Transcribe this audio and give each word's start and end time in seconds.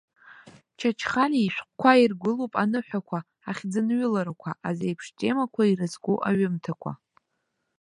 Чачхалиа 0.79 1.41
ишәҟәқәа 1.47 1.91
иргәылоуп 2.03 2.53
аныҳәақәа, 2.63 3.19
ахьӡынҩыларақәа, 3.49 4.51
азеиԥш 4.69 5.05
темақәа 5.17 5.63
ирызку 5.65 6.15
аҩымҭақәа. 6.29 6.91